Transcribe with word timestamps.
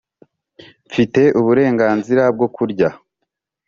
mfite 0.89 1.21
uburenganzira 1.39 2.23
bwo 2.35 2.47
kurya 2.55 2.89